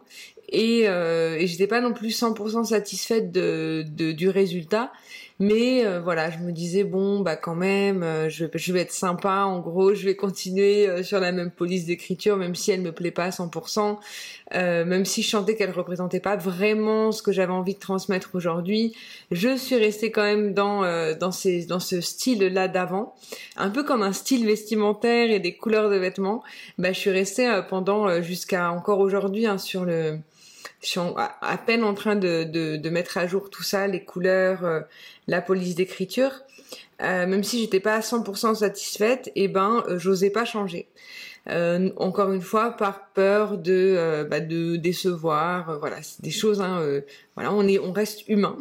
et, 0.49 0.83
euh, 0.87 1.37
et 1.37 1.47
j'étais 1.47 1.67
pas 1.67 1.81
non 1.81 1.93
plus 1.93 2.09
100% 2.09 2.65
satisfaite 2.65 3.31
de, 3.31 3.83
de, 3.87 4.11
du 4.11 4.29
résultat. 4.29 4.91
Mais 5.39 5.85
euh, 5.85 5.99
voilà, 5.99 6.31
je 6.31 6.39
me 6.39 6.51
disais 6.51 6.83
bon 6.83 7.19
bah 7.19 7.35
quand 7.35 7.53
même, 7.53 8.01
euh, 8.01 8.27
je, 8.27 8.45
je 8.51 8.73
vais 8.73 8.81
être 8.81 8.91
sympa. 8.91 9.43
En 9.43 9.59
gros, 9.59 9.93
je 9.93 10.03
vais 10.05 10.15
continuer 10.15 10.89
euh, 10.89 11.03
sur 11.03 11.19
la 11.19 11.31
même 11.31 11.51
police 11.51 11.85
d'écriture, 11.85 12.37
même 12.37 12.55
si 12.55 12.71
elle 12.71 12.81
me 12.81 12.91
plaît 12.91 13.11
pas 13.11 13.25
à 13.25 13.29
100%, 13.29 13.97
même 14.51 15.05
si 15.05 15.21
je 15.21 15.29
chantais 15.29 15.55
qu'elle 15.55 15.71
représentait 15.71 16.19
pas 16.19 16.35
vraiment 16.37 17.11
ce 17.11 17.21
que 17.21 17.31
j'avais 17.31 17.53
envie 17.53 17.75
de 17.75 17.79
transmettre 17.79 18.31
aujourd'hui. 18.33 18.95
Je 19.29 19.55
suis 19.55 19.75
restée 19.75 20.09
quand 20.11 20.23
même 20.23 20.53
dans 20.53 20.81
dans 21.15 21.31
ces 21.31 21.65
dans 21.65 21.79
ce 21.79 22.01
style 22.01 22.43
là 22.47 22.67
d'avant, 22.67 23.13
un 23.57 23.69
peu 23.69 23.83
comme 23.83 24.01
un 24.01 24.13
style 24.13 24.45
vestimentaire 24.45 25.29
et 25.29 25.39
des 25.39 25.55
couleurs 25.55 25.89
de 25.89 25.97
vêtements. 25.97 26.43
Bah 26.79 26.93
je 26.93 26.99
suis 26.99 27.11
restée 27.11 27.61
pendant 27.69 28.21
jusqu'à 28.21 28.71
encore 28.71 28.99
aujourd'hui 28.99 29.45
hein, 29.45 29.57
sur 29.57 29.85
le 29.85 30.19
je 30.81 30.87
suis 30.87 30.99
à 30.99 31.57
peine 31.57 31.83
en 31.83 31.93
train 31.93 32.15
de, 32.15 32.43
de, 32.43 32.77
de, 32.77 32.89
mettre 32.89 33.17
à 33.17 33.27
jour 33.27 33.49
tout 33.49 33.63
ça, 33.63 33.87
les 33.87 34.03
couleurs, 34.03 34.63
euh, 34.63 34.81
la 35.27 35.41
police 35.41 35.75
d'écriture. 35.75 36.31
Euh, 37.01 37.27
même 37.27 37.43
si 37.43 37.59
j'étais 37.59 37.79
pas 37.79 37.95
à 37.95 37.99
100% 37.99 38.55
satisfaite, 38.55 39.27
et 39.35 39.43
eh 39.43 39.47
ben 39.47 39.83
euh, 39.87 39.99
j'osais 39.99 40.31
pas 40.31 40.45
changer. 40.45 40.87
Euh, 41.49 41.91
encore 41.97 42.31
une 42.31 42.41
fois, 42.41 42.71
par 42.71 43.09
peur 43.13 43.57
de 43.57 44.27
bah, 44.29 44.39
de 44.39 44.75
décevoir. 44.75 45.79
voilà, 45.79 46.01
c'est 46.01 46.21
des 46.21 46.31
choses. 46.31 46.59
Hein, 46.59 47.01
voilà, 47.35 47.53
on 47.53 47.67
est, 47.67 47.79
on 47.79 47.93
reste 47.93 48.27
humain. 48.27 48.57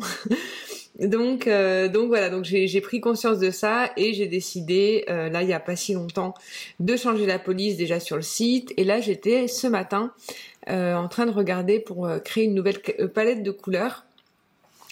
donc 1.00 1.48
donc 1.48 2.08
voilà, 2.08 2.30
donc 2.30 2.44
j'ai 2.44 2.80
pris 2.80 3.00
conscience 3.00 3.38
de 3.38 3.50
ça 3.50 3.90
et 3.96 4.14
j'ai 4.14 4.28
décidé 4.28 5.04
là 5.08 5.42
il 5.42 5.48
y 5.48 5.52
a 5.52 5.58
pas 5.58 5.74
si 5.74 5.94
longtemps 5.94 6.34
de 6.78 6.96
changer 6.96 7.26
la 7.26 7.40
police 7.40 7.76
déjà 7.76 7.98
sur 7.98 8.16
le 8.16 8.22
site. 8.22 8.72
Et 8.76 8.84
là 8.84 9.00
j'étais 9.00 9.48
ce 9.48 9.66
matin 9.66 10.12
en 10.68 11.08
train 11.08 11.26
de 11.26 11.30
regarder 11.30 11.80
pour 11.80 12.06
euh, 12.06 12.18
créer 12.18 12.44
une 12.44 12.54
nouvelle 12.54 12.80
euh, 13.00 13.08
palette 13.08 13.42
de 13.42 13.50
couleurs. 13.50 14.04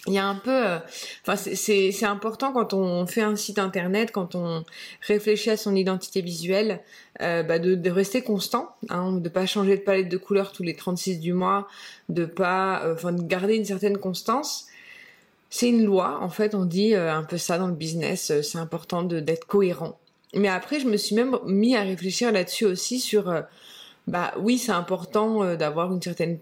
il 0.07 0.13
y 0.13 0.19
a 0.19 0.27
un 0.27 0.35
peu, 0.35 0.51
euh, 0.51 0.79
enfin 1.27 1.37
c'est 1.37 2.05
important 2.05 2.53
quand 2.53 2.75
on 2.75 3.07
fait 3.07 3.23
un 3.23 3.37
site 3.37 3.59
internet, 3.59 4.13
quand 4.13 4.35
on 4.35 4.65
réfléchit 5.01 5.51
à 5.51 5.57
son 5.57 5.75
identité 5.75 6.21
visuelle, 6.21 6.81
euh, 7.23 7.43
bah 7.43 7.59
de, 7.59 7.75
de, 7.75 7.91
rester 7.91 8.23
constant, 8.23 8.77
hein, 8.91 9.13
de 9.13 9.29
pas 9.29 9.47
changer 9.47 9.77
de 9.79 9.83
palette 9.83 10.09
de 10.09 10.19
couleurs 10.19 10.53
tous 10.53 10.63
les 10.63 10.75
36 10.75 11.21
du 11.21 11.33
mois, 11.33 11.69
de 12.11 12.27
pas, 12.27 12.85
euh, 12.85 12.95
enfin 12.95 13.13
de 13.13 13.23
garder 13.23 13.57
une 13.57 13.65
certaine 13.65 13.97
constance. 13.97 14.67
C'est 15.49 15.69
une 15.69 15.85
loi, 15.85 16.19
en 16.21 16.29
fait, 16.29 16.55
on 16.55 16.65
dit 16.65 16.97
un 16.97 17.23
peu 17.23 17.39
ça 17.39 17.59
dans 17.59 17.69
le 17.69 17.75
business, 17.75 18.33
c'est 18.43 18.59
important 18.59 19.05
d'être 19.05 19.47
cohérent. 19.47 19.99
Mais 20.35 20.49
après, 20.49 20.81
je 20.81 20.89
me 20.89 20.97
suis 20.97 21.15
même 21.15 21.39
mis 21.47 21.77
à 21.77 21.83
réfléchir 21.83 22.33
là-dessus 22.33 22.65
aussi 22.65 22.99
sur, 22.99 23.33
bah 24.07 24.35
oui, 24.39 24.59
c'est 24.59 24.73
important 24.73 25.55
d'avoir 25.57 25.93
une 25.93 26.03
certaine 26.03 26.39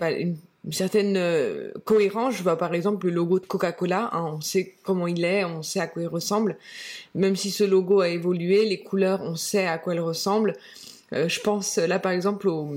certaine 0.70 1.16
euh, 1.16 1.72
cohérence. 1.84 2.36
Je 2.36 2.42
vois 2.42 2.56
par 2.56 2.74
exemple 2.74 3.06
le 3.06 3.12
logo 3.12 3.40
de 3.40 3.46
Coca-Cola, 3.46 4.10
hein, 4.12 4.34
on 4.36 4.40
sait 4.40 4.76
comment 4.84 5.06
il 5.06 5.24
est, 5.24 5.44
on 5.44 5.62
sait 5.62 5.80
à 5.80 5.86
quoi 5.86 6.02
il 6.02 6.08
ressemble. 6.08 6.56
Même 7.14 7.34
si 7.34 7.50
ce 7.50 7.64
logo 7.64 8.00
a 8.00 8.08
évolué, 8.08 8.64
les 8.66 8.82
couleurs, 8.82 9.20
on 9.22 9.34
sait 9.34 9.66
à 9.66 9.78
quoi 9.78 9.94
elles 9.94 10.00
ressemblent. 10.00 10.54
Euh, 11.12 11.28
je 11.28 11.40
pense 11.40 11.76
là 11.78 11.98
par 11.98 12.12
exemple 12.12 12.48
au, 12.48 12.70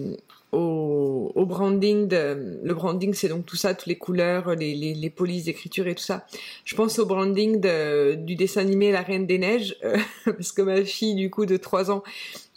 au, 0.52 1.32
au 1.36 1.46
branding. 1.46 2.08
De, 2.08 2.60
le 2.64 2.74
branding, 2.74 3.14
c'est 3.14 3.28
donc 3.28 3.46
tout 3.46 3.56
ça, 3.56 3.74
toutes 3.74 3.88
les 3.88 3.98
couleurs, 3.98 4.56
les, 4.56 4.74
les, 4.76 4.94
les 4.94 5.10
polices 5.10 5.46
d'écriture 5.46 5.88
et 5.88 5.96
tout 5.96 6.04
ça. 6.04 6.26
Je 6.64 6.76
pense 6.76 7.00
au 7.00 7.06
branding 7.06 7.60
de, 7.60 8.16
du 8.16 8.36
dessin 8.36 8.62
animé 8.62 8.92
La 8.92 9.02
Reine 9.02 9.26
des 9.26 9.38
Neiges, 9.38 9.76
euh, 9.84 9.98
parce 10.26 10.52
que 10.52 10.62
ma 10.62 10.84
fille, 10.84 11.16
du 11.16 11.30
coup, 11.30 11.46
de 11.46 11.58
3 11.58 11.92
ans, 11.92 12.04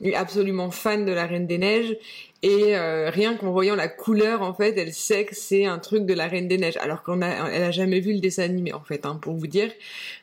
est 0.00 0.14
absolument 0.14 0.70
fan 0.70 1.04
de 1.04 1.12
La 1.12 1.26
Reine 1.26 1.46
des 1.46 1.58
Neiges. 1.58 1.96
Et 2.42 2.76
euh, 2.76 3.10
rien 3.10 3.34
qu'en 3.34 3.50
voyant 3.50 3.74
la 3.74 3.88
couleur, 3.88 4.42
en 4.42 4.54
fait, 4.54 4.78
elle 4.78 4.92
sait 4.92 5.24
que 5.24 5.34
c'est 5.34 5.64
un 5.64 5.80
truc 5.80 6.06
de 6.06 6.14
la 6.14 6.28
Reine 6.28 6.46
des 6.46 6.56
Neiges, 6.56 6.76
alors 6.76 7.02
qu'on 7.02 7.20
a, 7.20 7.50
elle 7.50 7.64
a 7.64 7.70
jamais 7.72 7.98
vu 7.98 8.12
le 8.12 8.20
dessin 8.20 8.44
animé, 8.44 8.72
en 8.72 8.82
fait, 8.82 9.06
hein, 9.06 9.18
pour 9.20 9.34
vous 9.34 9.48
dire. 9.48 9.72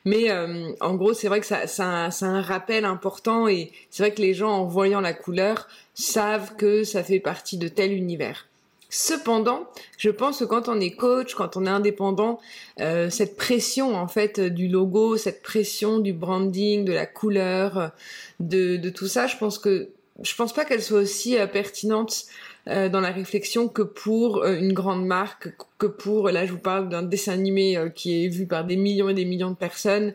Mais 0.06 0.30
euh, 0.30 0.72
en 0.80 0.94
gros, 0.94 1.12
c'est 1.12 1.28
vrai 1.28 1.40
que 1.40 1.46
ça, 1.46 1.66
ça, 1.66 2.10
ça 2.10 2.26
a 2.26 2.28
un 2.30 2.40
rappel 2.40 2.86
important, 2.86 3.48
et 3.48 3.70
c'est 3.90 4.02
vrai 4.02 4.14
que 4.14 4.22
les 4.22 4.32
gens, 4.32 4.50
en 4.50 4.64
voyant 4.64 5.02
la 5.02 5.12
couleur, 5.12 5.68
savent 5.96 6.54
que 6.54 6.84
ça 6.84 7.02
fait 7.02 7.18
partie 7.18 7.58
de 7.58 7.66
tel 7.66 7.92
univers. 7.92 8.46
Cependant, 8.88 9.66
je 9.98 10.10
pense 10.10 10.38
que 10.38 10.44
quand 10.44 10.68
on 10.68 10.78
est 10.78 10.92
coach, 10.92 11.34
quand 11.34 11.56
on 11.56 11.66
est 11.66 11.70
indépendant, 11.70 12.38
euh, 12.80 13.10
cette 13.10 13.36
pression 13.36 13.96
en 13.96 14.06
fait 14.06 14.38
du 14.38 14.68
logo, 14.68 15.16
cette 15.16 15.42
pression 15.42 15.98
du 15.98 16.12
branding, 16.12 16.84
de 16.84 16.92
la 16.92 17.06
couleur, 17.06 17.90
de, 18.38 18.76
de 18.76 18.90
tout 18.90 19.08
ça, 19.08 19.26
je 19.26 19.36
pense 19.36 19.58
que 19.58 19.90
je 20.22 20.34
pense 20.34 20.52
pas 20.52 20.64
qu'elle 20.64 20.82
soit 20.82 21.00
aussi 21.00 21.38
euh, 21.38 21.46
pertinente 21.46 22.24
euh, 22.68 22.88
dans 22.88 23.00
la 23.00 23.10
réflexion 23.10 23.68
que 23.68 23.82
pour 23.82 24.42
euh, 24.42 24.56
une 24.56 24.72
grande 24.72 25.06
marque, 25.06 25.48
que 25.78 25.86
pour 25.86 26.30
là 26.30 26.46
je 26.46 26.52
vous 26.52 26.58
parle 26.58 26.88
d'un 26.88 27.02
dessin 27.02 27.32
animé 27.32 27.78
qui 27.94 28.24
est 28.24 28.28
vu 28.28 28.46
par 28.46 28.64
des 28.64 28.76
millions 28.76 29.08
et 29.08 29.14
des 29.14 29.24
millions 29.24 29.50
de 29.50 29.56
personnes 29.56 30.14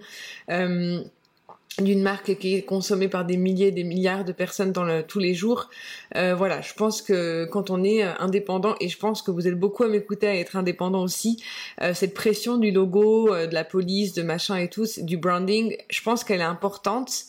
d'une 1.79 2.01
marque 2.01 2.37
qui 2.37 2.55
est 2.55 2.63
consommée 2.63 3.07
par 3.07 3.25
des 3.25 3.37
milliers, 3.37 3.71
des 3.71 3.83
milliards 3.83 4.25
de 4.25 4.33
personnes 4.33 4.71
dans 4.71 4.83
le, 4.83 5.03
tous 5.03 5.19
les 5.19 5.33
jours. 5.33 5.69
Euh, 6.15 6.35
voilà, 6.35 6.61
je 6.61 6.73
pense 6.73 7.01
que 7.01 7.45
quand 7.45 7.69
on 7.69 7.83
est 7.83 8.03
euh, 8.03 8.11
indépendant, 8.19 8.75
et 8.81 8.89
je 8.89 8.97
pense 8.97 9.21
que 9.21 9.31
vous 9.31 9.47
êtes 9.47 9.57
beaucoup 9.57 9.83
à 9.83 9.87
m'écouter 9.87 10.27
à 10.27 10.35
être 10.35 10.57
indépendant 10.57 11.01
aussi, 11.01 11.41
euh, 11.81 11.93
cette 11.93 12.13
pression 12.13 12.57
du 12.57 12.71
logo, 12.71 13.33
euh, 13.33 13.47
de 13.47 13.53
la 13.53 13.63
police, 13.63 14.13
de 14.13 14.21
machin 14.21 14.57
et 14.57 14.67
tout, 14.67 14.85
du 14.97 15.17
branding, 15.17 15.77
je 15.89 16.01
pense 16.01 16.23
qu'elle 16.23 16.41
est 16.41 16.43
importante, 16.43 17.23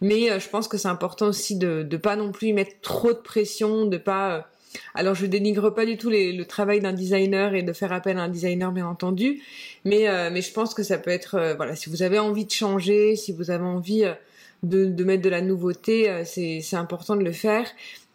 mais 0.00 0.38
je 0.38 0.48
pense 0.48 0.68
que 0.68 0.78
c'est 0.78 0.88
important 0.88 1.26
aussi 1.26 1.56
de 1.56 1.86
ne 1.90 1.96
pas 1.96 2.14
non 2.14 2.30
plus 2.30 2.52
mettre 2.52 2.80
trop 2.82 3.12
de 3.12 3.18
pression, 3.18 3.86
de 3.86 3.96
pas 3.96 4.46
alors 4.94 5.14
je 5.14 5.26
dénigre 5.26 5.70
pas 5.70 5.86
du 5.86 5.96
tout 5.96 6.10
le 6.10 6.42
travail 6.44 6.80
d'un 6.80 6.92
designer 6.92 7.54
et 7.54 7.62
de 7.62 7.72
faire 7.72 7.92
appel 7.92 8.18
à 8.18 8.22
un 8.22 8.28
designer 8.28 8.72
bien 8.72 8.86
entendu, 8.86 9.42
mais 9.84 10.08
euh, 10.08 10.30
mais 10.32 10.42
je 10.42 10.52
pense 10.52 10.74
que 10.74 10.82
ça 10.82 10.98
peut 10.98 11.10
être 11.10 11.36
euh, 11.36 11.54
voilà 11.54 11.76
si 11.76 11.88
vous 11.90 12.02
avez 12.02 12.18
envie 12.18 12.44
de 12.44 12.50
changer, 12.50 13.16
si 13.16 13.32
vous 13.32 13.50
avez 13.50 13.64
envie 13.64 14.04
euh, 14.04 14.14
de, 14.62 15.04
mettre 15.04 15.22
de 15.22 15.28
la 15.28 15.40
nouveauté, 15.40 16.24
c'est 16.24 16.74
important 16.74 17.14
de 17.14 17.22
le 17.22 17.30
faire. 17.30 17.64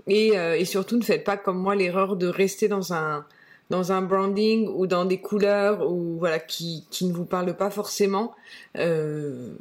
Et 0.08 0.34
surtout 0.66 0.98
ne 0.98 1.04
faites 1.04 1.24
pas 1.24 1.38
comme 1.38 1.58
moi 1.58 1.74
l'erreur 1.74 2.18
de 2.18 2.28
rester 2.28 2.68
dans 2.68 2.94
un 2.94 3.26
dans 3.70 3.92
un 3.92 4.02
branding 4.02 4.68
ou 4.68 4.88
dans 4.88 5.06
des 5.06 5.20
couleurs 5.20 5.90
ou 5.90 6.18
voilà 6.20 6.40
qui 6.40 6.86
qui 6.92 7.06
ne 7.06 7.14
vous 7.14 7.26
parlent 7.26 7.56
pas 7.56 7.70
forcément 7.70 8.34
euh, 8.78 9.56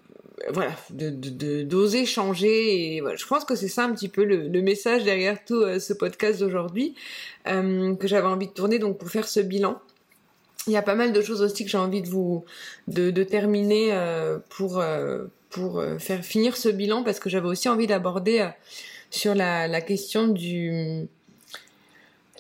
voilà, 0.51 0.73
de 0.91 1.63
d'oser 1.63 2.07
changer. 2.07 2.95
Et 2.97 3.01
voilà, 3.01 3.17
je 3.17 3.27
pense 3.27 3.45
que 3.45 3.55
c'est 3.55 3.69
ça 3.69 3.85
un 3.85 3.93
petit 3.93 4.09
peu 4.09 4.25
le, 4.25 4.49
le 4.49 4.63
message 4.63 5.05
derrière 5.05 5.45
tout 5.45 5.61
euh, 5.61 5.79
ce 5.79 5.93
podcast 5.93 6.41
d'aujourd'hui 6.41 6.95
euh, 7.47 7.95
que 7.95 8.09
j'avais 8.09 8.27
envie 8.27 8.49
de 8.49 8.53
tourner 8.53 8.79
donc 8.79 8.99
pour 8.99 9.09
faire 9.11 9.29
ce 9.29 9.41
bilan. 9.41 9.81
Il 10.67 10.73
y 10.73 10.77
a 10.77 10.83
pas 10.83 10.95
mal 10.95 11.13
de 11.13 11.21
choses 11.21 11.43
aussi 11.43 11.65
que 11.65 11.71
j'ai 11.71 11.79
envie 11.79 12.03
de 12.03 12.09
vous 12.09 12.45
de, 12.89 13.11
de 13.11 13.25
terminer 13.25 13.93
euh, 13.93 14.39
pour 14.49 14.79
euh, 14.79 15.25
pour 15.51 15.83
faire 15.99 16.25
finir 16.25 16.57
ce 16.57 16.71
bilan 16.71 17.03
parce 17.03 17.21
que 17.21 17.29
j'avais 17.29 17.49
aussi 17.49 17.69
envie 17.69 17.87
d'aborder 17.87 18.49
sur 19.11 19.35
la, 19.35 19.69
la 19.69 19.83
question 19.83 20.29
du 20.29 21.09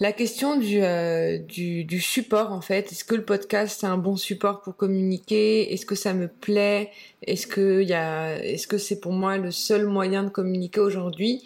la 0.02 0.10
question 0.10 0.56
du, 0.56 0.82
euh, 0.82 1.38
du, 1.38 1.84
du, 1.84 2.00
support, 2.00 2.50
en 2.50 2.60
fait, 2.60 2.90
est-ce 2.90 3.04
que 3.04 3.14
le 3.14 3.24
podcast 3.24 3.78
c'est 3.80 3.86
un 3.86 3.98
bon 3.98 4.16
support 4.16 4.60
pour 4.60 4.74
communiquer? 4.74 5.72
Est-ce 5.72 5.86
que 5.86 5.94
ça 5.94 6.12
me 6.12 6.26
plaît? 6.26 6.90
Est-ce 7.24 7.46
que 7.46 7.82
y 7.82 7.92
a, 7.92 8.36
est-ce 8.44 8.66
que 8.66 8.78
c'est 8.78 8.98
pour 8.98 9.12
moi 9.12 9.38
le 9.38 9.52
seul 9.52 9.86
moyen 9.86 10.24
de 10.24 10.28
communiquer 10.28 10.80
aujourd'hui? 10.80 11.44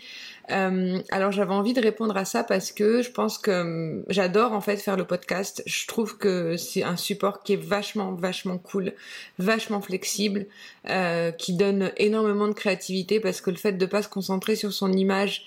Euh, 0.50 1.02
alors 1.10 1.32
j'avais 1.32 1.52
envie 1.52 1.74
de 1.74 1.82
répondre 1.82 2.16
à 2.16 2.24
ça 2.24 2.44
parce 2.44 2.72
que 2.72 3.02
je 3.02 3.10
pense 3.10 3.36
que 3.36 3.50
hum, 3.50 4.04
j'adore 4.08 4.52
en 4.52 4.62
fait 4.62 4.78
faire 4.78 4.96
le 4.96 5.04
podcast. 5.04 5.62
Je 5.66 5.86
trouve 5.86 6.16
que 6.16 6.56
c'est 6.56 6.82
un 6.82 6.96
support 6.96 7.42
qui 7.42 7.52
est 7.52 7.62
vachement 7.62 8.14
vachement 8.14 8.56
cool, 8.56 8.94
vachement 9.38 9.82
flexible, 9.82 10.46
euh, 10.88 11.30
qui 11.30 11.52
donne 11.52 11.92
énormément 11.98 12.48
de 12.48 12.54
créativité 12.54 13.20
parce 13.20 13.42
que 13.42 13.50
le 13.50 13.56
fait 13.56 13.72
de 13.72 13.84
pas 13.84 14.00
se 14.00 14.08
concentrer 14.08 14.56
sur 14.56 14.72
son 14.72 14.94
image 14.94 15.44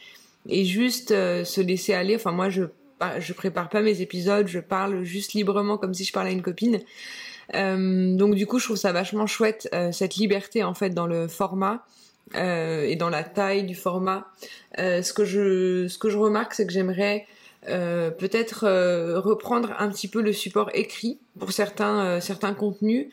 et 0.48 0.64
juste 0.64 1.10
se 1.10 1.62
laisser 1.62 1.96
aller. 1.96 2.16
Enfin 2.16 2.34
moi 2.34 2.50
je 2.50 2.66
je 3.20 3.34
prépare 3.34 3.70
pas 3.70 3.82
mes 3.82 4.02
épisodes, 4.02 4.48
je 4.48 4.60
parle 4.60 5.04
juste 5.04 5.34
librement 5.34 5.78
comme 5.78 5.94
si 5.94 6.04
je 6.04 6.12
parlais 6.12 6.32
à 6.32 6.34
une 6.34 6.42
copine. 6.42 6.80
Euh, 7.56 8.16
donc 8.16 8.36
du 8.36 8.46
coup, 8.46 8.60
je 8.60 8.66
trouve 8.66 8.78
ça 8.78 8.92
vachement 8.92 9.28
chouette 9.28 9.70
euh, 9.74 9.92
cette 9.92 10.16
liberté 10.16 10.64
en 10.64 10.74
fait 10.74 10.92
dans 10.92 11.08
le 11.08 11.28
format 11.28 11.86
euh, 12.36 12.84
et 12.84 12.96
dans 12.96 13.10
la 13.10 13.24
taille 13.24 13.64
du 13.64 13.76
format. 13.76 14.28
Ce 14.78 15.14
que 15.14 15.26
je 15.26 16.18
remarque, 16.18 16.54
c'est 16.54 16.68
que 16.68 16.74
j'aimerais 16.74 17.26
peut-être 17.66 18.66
reprendre 19.18 19.76
un 19.80 19.90
petit 19.90 20.08
peu 20.08 20.22
le 20.22 20.32
support 20.34 20.70
écrit 20.74 21.20
pour 21.38 21.52
certains 21.52 22.20
contenus 22.58 23.08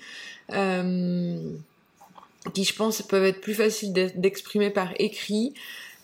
qui, 2.55 2.63
je 2.63 2.75
pense, 2.77 3.03
peuvent 3.03 3.25
être 3.25 3.41
plus 3.41 3.55
faciles 3.55 3.93
d'exprimer 3.93 4.71
par 4.71 4.93
écrit. 4.99 5.55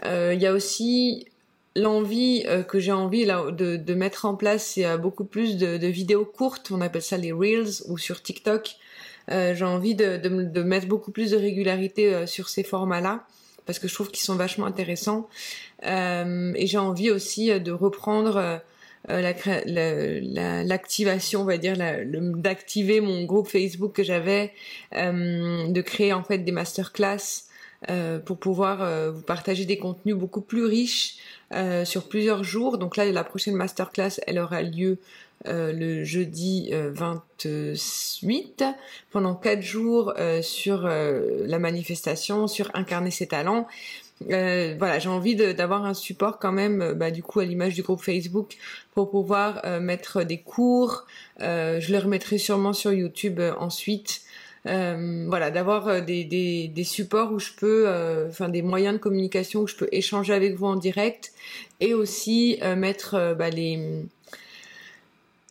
Il 0.04 0.40
y 0.40 0.46
a 0.46 0.52
aussi 0.52 1.28
l'envie 1.76 2.44
euh, 2.46 2.62
que 2.62 2.78
j'ai 2.78 2.92
envie 2.92 3.24
là 3.24 3.50
de, 3.50 3.76
de, 3.76 3.94
mettre 3.94 4.24
en 4.24 4.34
place, 4.34 4.72
c'est 4.74 4.86
euh, 4.86 4.98
beaucoup 4.98 5.24
plus 5.24 5.56
de, 5.56 5.76
de, 5.76 5.86
vidéos 5.86 6.24
courtes. 6.24 6.70
On 6.70 6.80
appelle 6.80 7.02
ça 7.02 7.16
les 7.16 7.32
reels 7.32 7.82
ou 7.88 7.98
sur 7.98 8.22
TikTok. 8.22 8.76
Euh, 9.30 9.54
j'ai 9.54 9.64
envie 9.64 9.94
de, 9.94 10.16
de, 10.16 10.62
mettre 10.62 10.86
beaucoup 10.86 11.12
plus 11.12 11.30
de 11.30 11.36
régularité 11.36 12.12
euh, 12.12 12.26
sur 12.26 12.48
ces 12.48 12.64
formats-là 12.64 13.24
parce 13.64 13.78
que 13.78 13.86
je 13.86 13.94
trouve 13.94 14.10
qu'ils 14.10 14.24
sont 14.24 14.34
vachement 14.34 14.66
intéressants. 14.66 15.28
et 15.84 16.66
j'ai 16.66 16.78
envie 16.78 17.12
aussi 17.12 17.60
de 17.60 17.70
reprendre 17.70 18.60
l'activation, 19.08 21.38
la, 21.38 21.44
on 21.44 21.46
va 21.46 21.58
dire, 21.58 21.76
d'activer 22.34 23.00
mon 23.00 23.22
groupe 23.22 23.46
Facebook 23.46 23.92
que 23.92 24.02
j'avais, 24.02 24.52
de 24.92 25.80
créer 25.80 26.12
en 26.12 26.24
fait 26.24 26.38
des 26.38 26.50
masterclass 26.50 27.44
euh, 27.90 28.20
pour 28.20 28.38
pouvoir 28.38 28.80
euh, 28.80 29.10
vous 29.10 29.22
partager 29.22 29.64
des 29.64 29.76
contenus 29.76 30.14
beaucoup 30.14 30.40
plus 30.40 30.64
riches 30.64 31.16
euh, 31.54 31.84
sur 31.84 32.08
plusieurs 32.08 32.44
jours. 32.44 32.78
Donc 32.78 32.96
là, 32.96 33.04
la 33.04 33.24
prochaine 33.24 33.54
masterclass, 33.54 34.20
elle 34.26 34.38
aura 34.38 34.62
lieu 34.62 34.98
euh, 35.48 35.72
le 35.72 36.04
jeudi 36.04 36.70
28 36.72 38.64
pendant 39.10 39.34
quatre 39.34 39.62
jours 39.62 40.14
sur 40.42 40.82
la 40.86 41.58
manifestation, 41.58 42.46
sur 42.46 42.70
incarner 42.74 43.10
ses 43.10 43.26
talents. 43.26 43.66
Euh, 44.30 44.76
voilà, 44.78 45.00
j'ai 45.00 45.08
envie 45.08 45.34
d'avoir 45.34 45.84
un 45.84 45.94
support 45.94 46.38
quand 46.38 46.52
même, 46.52 46.92
bah, 46.92 47.10
du 47.10 47.24
coup 47.24 47.40
à 47.40 47.44
l'image 47.44 47.74
du 47.74 47.82
groupe 47.82 48.00
Facebook, 48.00 48.56
pour 48.94 49.10
pouvoir 49.10 49.62
mettre 49.80 50.22
des 50.22 50.38
cours. 50.38 51.06
je 51.40 51.92
les 51.92 51.98
remettrai 51.98 52.38
sûrement 52.38 52.72
sur 52.72 52.92
YouTube 52.92 53.40
ensuite. 53.58 54.22
Euh, 54.66 55.24
voilà, 55.28 55.50
d'avoir 55.50 55.88
euh, 55.88 56.00
des, 56.00 56.84
supports 56.84 57.32
où 57.32 57.40
je 57.40 57.50
peux, 57.52 57.88
euh, 57.88 58.28
enfin 58.28 58.48
des 58.48 58.62
moyens 58.62 58.94
de 58.94 59.00
communication 59.00 59.62
où 59.62 59.66
je 59.66 59.74
peux 59.74 59.88
échanger 59.90 60.32
avec 60.32 60.54
vous 60.54 60.66
en 60.66 60.76
direct 60.76 61.32
et 61.80 61.94
aussi 61.94 62.60
mettre 62.76 63.34
bah, 63.36 63.50
les 63.50 64.06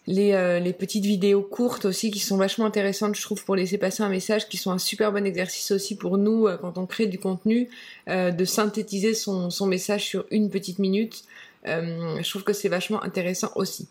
petites 0.07 1.05
vidéos 1.05 1.41
courtes 1.41 1.83
aussi 1.83 2.09
qui 2.09 2.19
sont 2.19 2.37
vachement 2.37 2.65
intéressantes 2.65 3.15
je 3.15 3.21
trouve 3.21 3.43
pour 3.43 3.57
laisser 3.57 3.77
passer 3.77 4.01
un 4.01 4.07
message 4.09 4.47
qui 4.47 4.55
sont 4.55 4.71
un 4.71 4.77
super 4.77 5.11
bon 5.11 5.25
exercice 5.25 5.71
aussi 5.71 5.97
pour 5.97 6.17
nous 6.17 6.47
quand 6.61 6.77
on 6.77 6.85
crée 6.85 7.07
du 7.07 7.19
contenu 7.19 7.69
de 8.07 8.45
synthétiser 8.45 9.13
son, 9.13 9.49
message 9.65 10.05
sur 10.05 10.25
une 10.31 10.49
petite 10.49 10.79
minute. 10.79 11.25
Je 11.65 12.29
trouve 12.29 12.43
que 12.43 12.53
c'est 12.53 12.69
vachement 12.69 13.03
intéressant 13.03 13.51
aussi. 13.55 13.89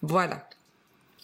Voilà. 0.00 0.48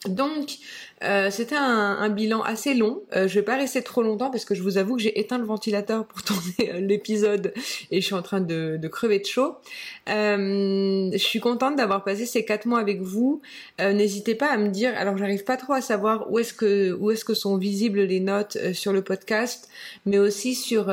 Donc 0.07 0.59
Euh, 1.03 1.31
c'était 1.31 1.57
un, 1.57 2.09
bilan 2.11 2.43
assez 2.43 2.75
long. 2.75 3.03
Euh, 3.17 3.27
je 3.27 3.35
vais 3.37 3.45
pas 3.45 3.57
rester 3.57 3.83
trop 3.83 4.03
longtemps 4.03 4.31
parce 4.31 4.45
que 4.45 4.55
je 4.55 4.63
vous 4.63 4.77
avoue 4.77 4.97
que 4.97 5.03
j'ai 5.03 5.19
éteint 5.19 5.39
le 5.39 5.45
ventilateur 5.45 6.05
pour 6.05 6.23
tourner 6.25 6.75
euh, 6.75 6.81
l'épisode 6.81 7.55
et 7.91 8.01
je 8.01 8.07
suis 8.07 8.15
en 8.15 8.23
train 8.23 8.41
de, 8.41 8.79
crever 8.89 9.19
de 9.19 9.25
chaud. 9.25 9.57
je 10.07 11.17
suis 11.17 11.41
contente 11.41 11.77
d'avoir 11.77 12.05
passé 12.05 12.27
ces 12.27 12.45
quatre 12.45 12.67
mois 12.67 12.81
avec 12.81 13.01
vous. 13.01 13.41
N'hésitez 13.79 14.35
pas 14.35 14.49
à 14.49 14.57
me 14.57 14.69
dire. 14.69 14.93
Alors 14.97 15.17
j'arrive 15.17 15.45
pas 15.45 15.57
trop 15.57 15.73
à 15.73 15.81
savoir 15.81 16.31
où 16.31 16.39
est-ce 16.39 16.53
que 16.53 16.93
où 16.93 17.11
est-ce 17.11 17.25
que 17.25 17.35
sont 17.35 17.57
visibles 17.57 18.03
les 18.03 18.21
notes 18.21 18.59
sur 18.73 18.93
le 18.93 19.03
podcast, 19.03 19.69
mais 20.07 20.19
aussi 20.19 20.55
sur 20.55 20.93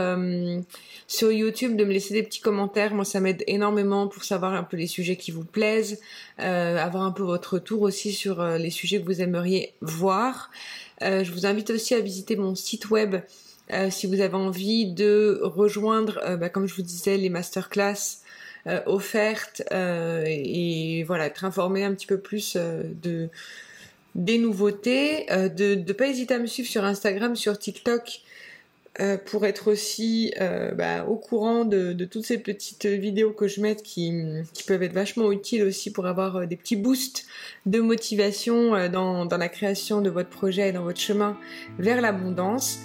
sur 1.07 1.31
YouTube 1.31 1.75
de 1.75 1.85
me 1.85 1.91
laisser 1.91 2.13
des 2.13 2.23
petits 2.23 2.41
commentaires. 2.41 2.93
Moi 2.93 3.05
ça 3.05 3.19
m'aide 3.19 3.43
énormément 3.47 4.07
pour 4.07 4.23
savoir 4.23 4.53
un 4.53 4.63
peu 4.63 4.77
les 4.77 4.87
sujets 4.87 5.15
qui 5.15 5.31
vous 5.31 5.45
plaisent, 5.45 5.99
avoir 6.37 7.03
un 7.03 7.11
peu 7.11 7.23
votre 7.23 7.55
retour 7.55 7.81
aussi 7.81 8.13
sur 8.13 8.43
les 8.43 8.69
sujets 8.69 9.01
que 9.01 9.05
vous 9.05 9.21
aimeriez 9.21 9.73
Euh, 11.01 11.23
je 11.23 11.31
vous 11.31 11.45
invite 11.45 11.69
aussi 11.69 11.93
à 11.93 11.99
visiter 11.99 12.35
mon 12.35 12.55
site 12.55 12.89
web 12.89 13.15
euh, 13.73 13.89
si 13.89 14.07
vous 14.07 14.21
avez 14.21 14.35
envie 14.35 14.91
de 14.93 15.39
rejoindre, 15.43 16.21
euh, 16.23 16.37
bah, 16.37 16.49
comme 16.49 16.67
je 16.67 16.75
vous 16.75 16.81
disais, 16.81 17.17
les 17.17 17.29
masterclass 17.29 18.21
offertes 18.85 19.63
et 19.71 21.05
voilà, 21.07 21.27
être 21.27 21.45
informé 21.45 21.85
un 21.85 21.93
petit 21.93 22.05
peu 22.05 22.17
plus 22.17 22.57
de 22.57 23.29
des 24.15 24.37
nouveautés, 24.39 25.25
de 25.29 25.75
ne 25.75 25.93
pas 25.93 26.07
hésiter 26.07 26.33
à 26.33 26.39
me 26.39 26.47
suivre 26.47 26.67
sur 26.67 26.83
Instagram, 26.83 27.37
sur 27.37 27.57
TikTok. 27.57 28.23
Euh, 28.99 29.17
pour 29.23 29.45
être 29.45 29.71
aussi 29.71 30.33
euh, 30.41 30.71
bah, 30.71 31.05
au 31.05 31.17
courant 31.17 31.65
de, 31.65 31.93
toutes 32.05 32.25
ces 32.25 32.39
petites 32.39 32.87
vidéos 32.87 33.31
que 33.31 33.47
je 33.47 33.61
mets 33.61 33.75
qui, 33.75 34.11
peuvent 34.65 34.81
être 34.81 34.93
vachement 34.93 35.31
utiles 35.31 35.63
aussi 35.63 35.91
pour 35.91 36.07
avoir 36.07 36.37
euh, 36.37 36.45
des 36.47 36.55
petits 36.55 36.75
boosts 36.75 37.27
de 37.67 37.79
motivation 37.79 38.89
dans, 38.89 39.27
la 39.29 39.49
création 39.49 40.01
de 40.01 40.09
votre 40.09 40.29
projet 40.29 40.69
et 40.69 40.71
dans 40.71 40.83
votre 40.83 40.99
chemin 40.99 41.37
vers 41.77 42.01
l'abondance. 42.01 42.79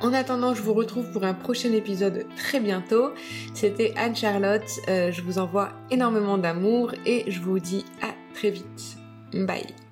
En 0.00 0.12
attendant, 0.12 0.54
je 0.54 0.62
vous 0.62 0.74
retrouve 0.74 1.10
pour 1.10 1.24
un 1.24 1.34
prochain 1.34 1.72
épisode 1.72 2.26
très 2.36 2.60
bientôt. 2.60 3.10
C'était 3.54 3.94
Anne-Charlotte. 3.96 4.68
je 4.86 5.22
vous 5.22 5.38
envoie 5.38 5.72
énormément 5.90 6.38
d'amour 6.38 6.92
et 7.06 7.24
je 7.28 7.40
vous 7.40 7.58
dis 7.58 7.84
à 8.02 8.14
très 8.34 8.50
vite. 8.50 8.96
Bye 9.32 9.85